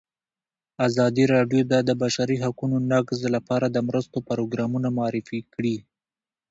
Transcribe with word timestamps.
ازادي 0.87 1.23
راډیو 1.35 1.61
د 1.71 1.73
د 1.89 1.91
بشري 2.01 2.37
حقونو 2.43 2.75
نقض 2.91 3.19
لپاره 3.35 3.65
د 3.69 3.77
مرستو 3.87 4.17
پروګرامونه 4.29 4.87
معرفي 4.97 5.39
کړي. 5.53 5.75